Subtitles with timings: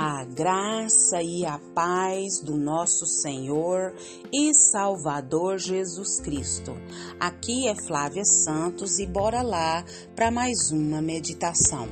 [0.00, 3.92] A graça e a paz do nosso Senhor
[4.32, 6.72] e Salvador Jesus Cristo.
[7.18, 9.84] Aqui é Flávia Santos e bora lá
[10.14, 11.88] para mais uma meditação.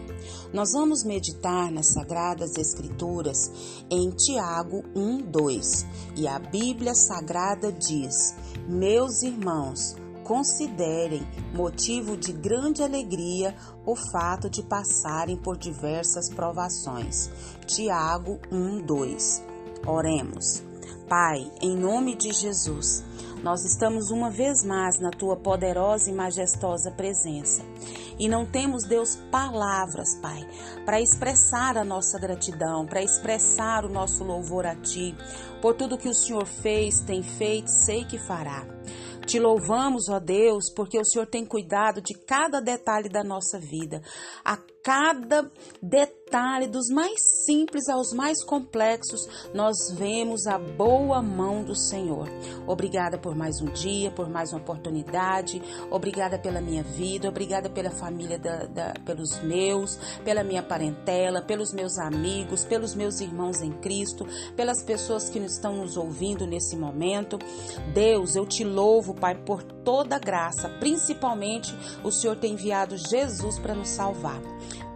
[0.53, 3.51] Nós vamos meditar nas Sagradas Escrituras
[3.91, 5.85] em Tiago 1:2
[6.17, 8.37] e a Bíblia Sagrada diz:
[8.69, 9.97] Meus irmãos,
[10.27, 11.25] considerem
[11.55, 13.55] motivo de grande alegria
[13.87, 17.31] o fato de passarem por diversas provações.
[17.65, 19.41] Tiago 1:2.
[19.87, 20.65] Oremos.
[21.09, 23.05] Pai, em nome de Jesus,
[23.41, 27.63] nós estamos uma vez mais na tua poderosa e majestosa presença.
[28.19, 30.45] E não temos, Deus, palavras, Pai,
[30.85, 35.15] para expressar a nossa gratidão, para expressar o nosso louvor a Ti,
[35.63, 38.67] por tudo que o Senhor fez, tem feito, sei que fará.
[39.27, 44.01] Te louvamos, ó Deus, porque o Senhor tem cuidado de cada detalhe da nossa vida.
[44.45, 45.51] A cada
[45.83, 49.21] detalhe, dos mais simples aos mais complexos,
[49.53, 52.29] nós vemos a boa mão do Senhor.
[52.69, 55.61] Obrigada por mais um dia, por mais uma oportunidade.
[55.91, 61.73] Obrigada pela minha vida, obrigada pela família, da, da, pelos meus, pela minha parentela, pelos
[61.73, 64.25] meus amigos, pelos meus irmãos em Cristo,
[64.55, 67.41] pelas pessoas que estão nos ouvindo nesse momento.
[67.93, 73.73] Deus, eu te louvo, Pai, por toda graça, principalmente o Senhor tem enviado Jesus para
[73.73, 74.43] nos salvar.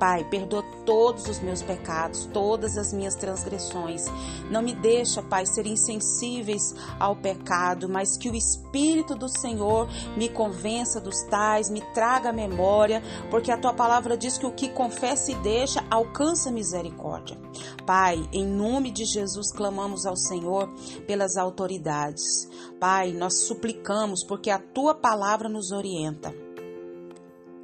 [0.00, 4.04] Pai, perdoa todos os meus pecados, todas as minhas transgressões.
[4.50, 10.28] Não me deixa, Pai, ser insensíveis ao pecado, mas que o Espírito do Senhor me
[10.28, 14.68] convença dos tais, me traga a memória, porque a tua palavra diz que o que
[14.68, 17.38] confessa e deixa alcança misericórdia.
[17.86, 20.68] Pai, em nome de Jesus, clamamos ao Senhor
[21.06, 22.48] pelas autoridades.
[22.78, 26.49] Pai, nós suplicamos porque a tua palavra nos orienta.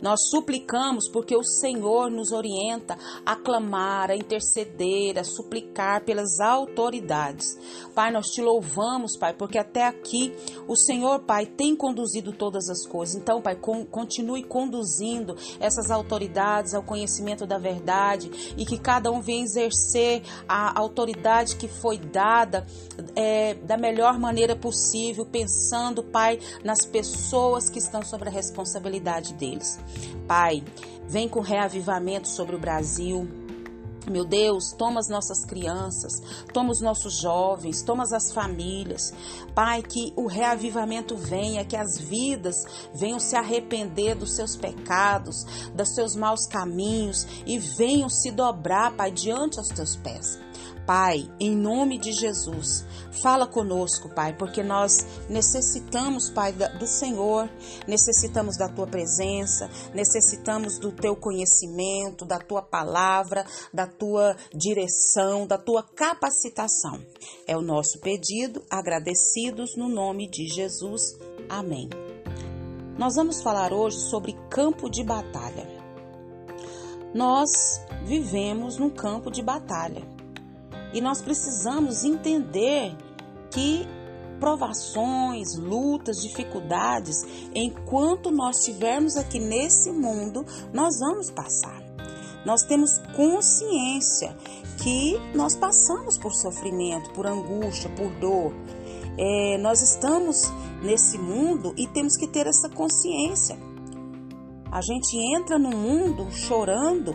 [0.00, 7.58] Nós suplicamos porque o Senhor nos orienta a clamar, a interceder, a suplicar pelas autoridades.
[7.94, 10.34] Pai, nós te louvamos, Pai, porque até aqui
[10.68, 13.14] o Senhor, Pai, tem conduzido todas as coisas.
[13.14, 19.44] Então, Pai, continue conduzindo essas autoridades ao conhecimento da verdade e que cada um venha
[19.44, 22.66] exercer a autoridade que foi dada
[23.14, 29.85] é, da melhor maneira possível, pensando, Pai, nas pessoas que estão sob a responsabilidade deles.
[30.26, 30.62] Pai,
[31.08, 33.28] vem com reavivamento sobre o Brasil.
[34.08, 39.12] Meu Deus, toma as nossas crianças, toma os nossos jovens, toma as famílias.
[39.52, 42.56] Pai, que o reavivamento venha, que as vidas
[42.94, 49.10] venham se arrepender dos seus pecados, dos seus maus caminhos e venham se dobrar, Pai,
[49.10, 50.45] diante aos teus pés.
[50.86, 52.84] Pai, em nome de Jesus,
[53.20, 57.50] fala conosco, Pai, porque nós necessitamos, Pai, do Senhor,
[57.88, 65.58] necessitamos da tua presença, necessitamos do teu conhecimento, da tua palavra, da tua direção, da
[65.58, 67.00] tua capacitação.
[67.48, 71.18] É o nosso pedido, agradecidos no nome de Jesus.
[71.48, 71.90] Amém.
[72.96, 75.66] Nós vamos falar hoje sobre campo de batalha.
[77.12, 77.50] Nós
[78.04, 80.15] vivemos num campo de batalha.
[80.96, 82.96] E nós precisamos entender
[83.50, 83.86] que
[84.40, 87.22] provações, lutas, dificuldades,
[87.54, 90.42] enquanto nós estivermos aqui nesse mundo,
[90.72, 91.82] nós vamos passar.
[92.46, 94.34] Nós temos consciência
[94.82, 98.54] que nós passamos por sofrimento, por angústia, por dor.
[99.18, 100.50] É, nós estamos
[100.82, 103.58] nesse mundo e temos que ter essa consciência.
[104.72, 107.14] A gente entra no mundo chorando,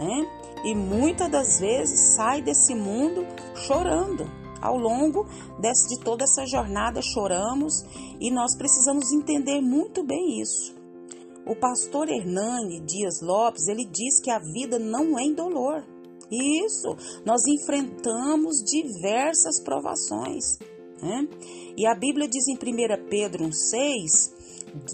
[0.00, 0.26] né?
[0.64, 4.40] e muitas das vezes sai desse mundo chorando.
[4.60, 5.26] Ao longo
[5.58, 7.82] desse, de toda essa jornada choramos
[8.20, 10.74] e nós precisamos entender muito bem isso.
[11.46, 15.82] O pastor Hernani Dias Lopes, ele diz que a vida não é indolor.
[16.30, 16.94] Isso,
[17.24, 20.58] nós enfrentamos diversas provações.
[21.02, 21.26] Né?
[21.76, 24.30] E a Bíblia diz em 1 Pedro 1,6: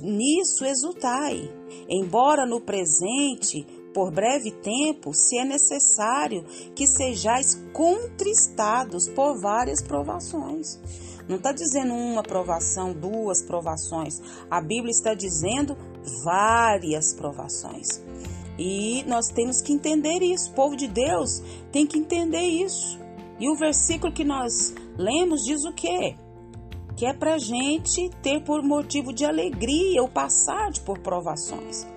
[0.02, 1.52] Nisso exultai,
[1.88, 3.66] embora no presente
[3.96, 6.44] por breve tempo, se é necessário
[6.74, 10.78] que sejais contristados por várias provações.
[11.26, 14.20] Não está dizendo uma provação, duas provações.
[14.50, 15.78] A Bíblia está dizendo
[16.22, 18.04] várias provações.
[18.58, 20.50] E nós temos que entender isso.
[20.50, 21.42] O povo de Deus
[21.72, 22.98] tem que entender isso.
[23.40, 26.16] E o versículo que nós lemos diz o quê?
[26.98, 31.95] Que é para gente ter por motivo de alegria o passar por provações.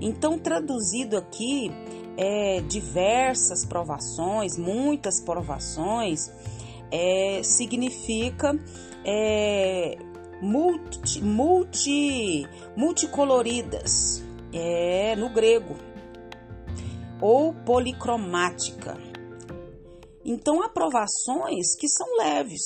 [0.00, 1.70] Então, traduzido aqui,
[2.16, 6.30] é, diversas provações, muitas provações,
[6.90, 8.58] é, significa
[9.04, 9.96] é,
[10.40, 12.46] multi, multi,
[12.76, 14.22] multicoloridas,
[14.52, 15.76] é, no grego,
[17.20, 18.96] ou policromática.
[20.24, 22.62] Então há provações que são leves,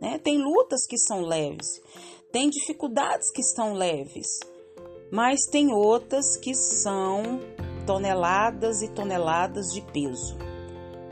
[0.00, 0.18] né?
[0.18, 1.80] Tem lutas que são leves,
[2.30, 4.26] tem dificuldades que estão leves,
[5.10, 7.40] mas tem outras que são
[7.86, 10.36] toneladas e toneladas de peso.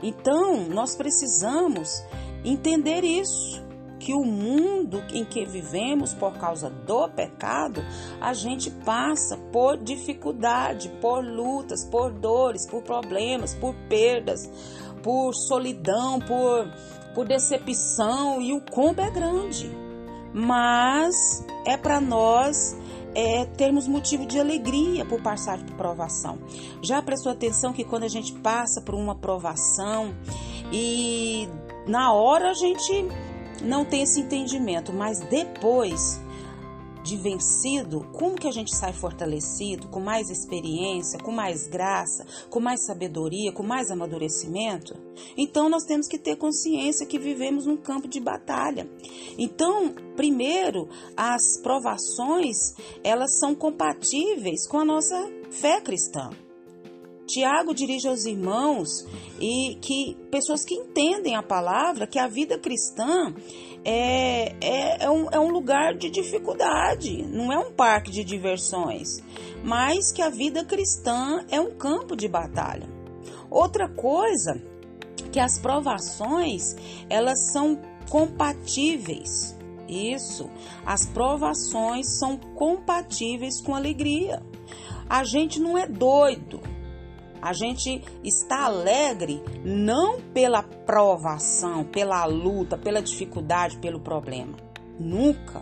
[0.01, 2.03] Então, nós precisamos
[2.43, 3.65] entender isso,
[3.99, 7.83] que o mundo em que vivemos por causa do pecado,
[8.21, 14.49] a gente passa por dificuldade, por lutas, por dores, por problemas, por perdas,
[15.01, 16.71] por solidão, por,
[17.15, 19.69] por decepção e o combo é grande.
[20.33, 22.77] Mas é para nós
[23.17, 26.37] é, termos motivo de alegria por passar por provação.
[26.83, 30.13] Já prestou atenção que quando a gente passa por uma provação
[30.71, 31.49] e
[31.87, 33.07] na hora a gente
[33.63, 36.21] não tem esse entendimento, mas depois
[37.07, 42.59] de vencido, como que a gente sai fortalecido, com mais experiência, com mais graça, com
[42.59, 44.93] mais sabedoria, com mais amadurecimento?
[45.37, 48.89] Então nós temos que ter consciência que vivemos num campo de batalha.
[49.37, 52.73] Então, primeiro, as provações,
[53.03, 55.15] elas são compatíveis com a nossa
[55.49, 56.29] fé cristã.
[57.27, 59.05] Tiago dirige aos irmãos
[59.39, 63.33] e que pessoas que entendem a palavra, que a vida cristã
[63.83, 69.21] é, é, é, um, é um lugar de dificuldade, não é um parque de diversões,
[69.61, 72.87] mas que a vida cristã é um campo de batalha.
[73.51, 74.61] Outra coisa
[75.31, 76.75] que as provações
[77.09, 77.79] elas são
[78.09, 79.55] compatíveis.
[79.87, 80.49] Isso,
[80.85, 84.41] as provações são compatíveis com alegria.
[85.09, 86.59] A gente não é doido,
[87.41, 94.55] a gente está alegre não pela provação, pela luta, pela dificuldade, pelo problema.
[94.99, 95.61] Nunca.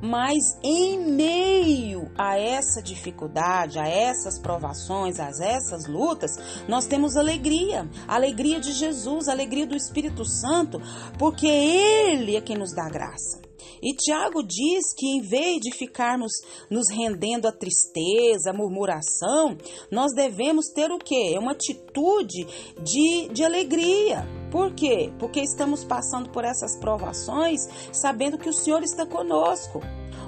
[0.00, 6.36] Mas em meio a essa dificuldade, a essas provações, a essas lutas,
[6.68, 10.80] nós temos alegria, alegria de Jesus, alegria do Espírito Santo,
[11.18, 13.45] porque Ele é quem nos dá graça.
[13.82, 16.32] E Tiago diz que em vez de ficarmos
[16.70, 19.56] nos rendendo à tristeza, à murmuração,
[19.90, 21.36] nós devemos ter o quê?
[21.38, 22.46] Uma atitude
[22.82, 24.26] de, de alegria.
[24.50, 25.12] Por quê?
[25.18, 27.60] Porque estamos passando por essas provações
[27.92, 29.80] sabendo que o Senhor está conosco.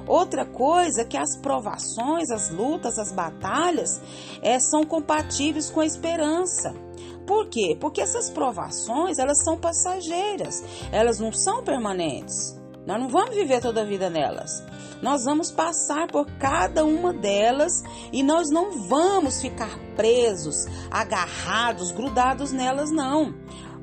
[0.07, 4.01] Outra coisa é que as provações, as lutas, as batalhas
[4.43, 6.75] é, são compatíveis com a esperança.
[7.27, 7.77] Por quê?
[7.79, 12.58] Porque essas provações elas são passageiras, elas não são permanentes.
[12.89, 14.65] Nós não vamos viver toda a vida nelas.
[15.03, 22.51] Nós vamos passar por cada uma delas e nós não vamos ficar presos, agarrados, grudados
[22.51, 23.35] nelas, não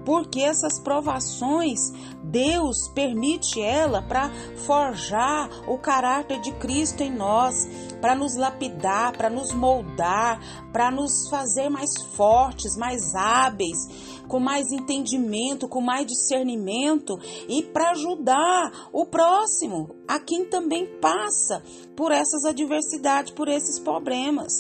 [0.05, 1.91] porque essas provações
[2.23, 4.29] Deus permite ela para
[4.65, 7.67] forjar o caráter de Cristo em nós,
[8.05, 10.39] para nos lapidar, para nos moldar,
[10.71, 13.79] para nos fazer mais fortes, mais hábeis,
[14.27, 17.17] com mais entendimento, com mais discernimento
[17.49, 21.63] e para ajudar o próximo, a quem também passa
[21.95, 24.51] por essas adversidades, por esses problemas.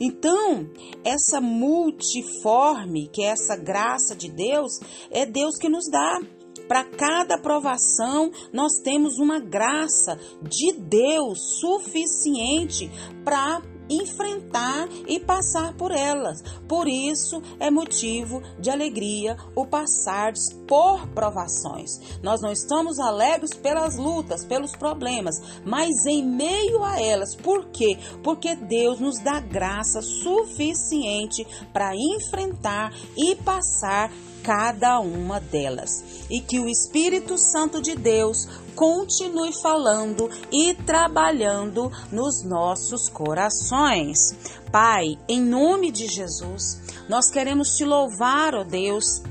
[0.00, 0.66] Então,
[1.04, 6.18] essa multiforme, que é essa graça de Deus, é Deus que nos dá.
[6.68, 12.90] Para cada aprovação, nós temos uma graça de Deus suficiente
[13.24, 16.42] para enfrentar e passar por elas.
[16.68, 20.32] Por isso é motivo de alegria o passar
[20.66, 22.00] por provações.
[22.22, 27.34] Nós não estamos alegres pelas lutas, pelos problemas, mas em meio a elas.
[27.34, 27.98] Por quê?
[28.22, 34.10] Porque Deus nos dá graça suficiente para enfrentar e passar
[34.42, 36.24] cada uma delas.
[36.30, 44.36] E que o Espírito Santo de Deus continue falando e trabalhando nos nossos corações.
[44.70, 49.22] Pai, em nome de Jesus, nós queremos te louvar, ó Deus,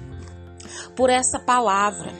[0.95, 2.11] por essa palavra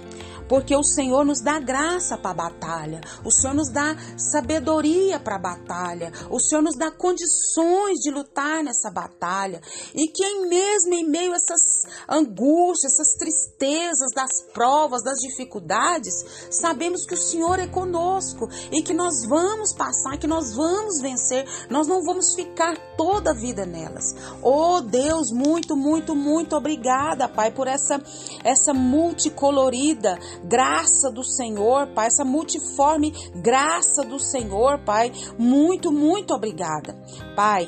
[0.48, 5.36] porque o Senhor nos dá graça para a batalha, o Senhor nos dá sabedoria para
[5.36, 9.62] a batalha, o Senhor nos dá condições de lutar nessa batalha,
[9.94, 16.14] e que mesmo em meio a essas angústias, essas tristezas das provas, das dificuldades,
[16.52, 21.46] sabemos que o Senhor é conosco e que nós vamos passar, que nós vamos vencer,
[21.70, 24.16] nós não vamos ficar toda a vida nelas.
[24.42, 28.02] Oh Deus, muito, muito, muito obrigada, Pai, por essa
[28.44, 35.12] essa multicolorida graça do Senhor, Pai, essa multiforme graça do Senhor, Pai.
[35.38, 36.96] Muito, muito obrigada.
[37.36, 37.68] Pai,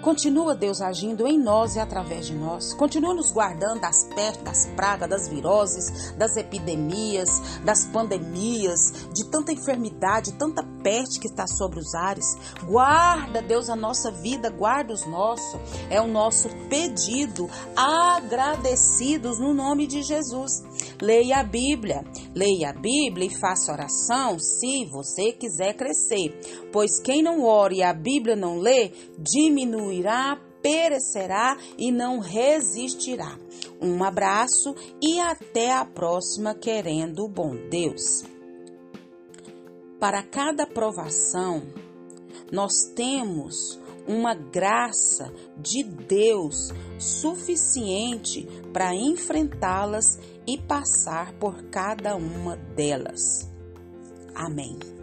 [0.00, 2.72] Continua Deus agindo em nós e através de nós.
[2.72, 7.28] Continua nos guardando das pestes, das pragas, das viroses, das epidemias,
[7.64, 12.36] das pandemias, de tanta enfermidade, tanta peste que está sobre os ares.
[12.64, 15.60] Guarda, Deus, a nossa vida, guarda os nossos.
[15.90, 20.62] É o nosso pedido, agradecidos no nome de Jesus.
[21.00, 26.38] Leia a Bíblia, leia a Bíblia e faça oração se você quiser crescer.
[26.72, 33.38] Pois quem não ore e a Bíblia não lê, diminuirá, perecerá e não resistirá.
[33.80, 38.24] Um abraço e até a próxima, querendo o bom Deus.
[40.00, 41.62] Para cada provação,
[42.50, 53.46] nós temos uma graça de Deus suficiente para enfrentá-las e passar por cada uma delas.
[54.34, 54.97] Amém.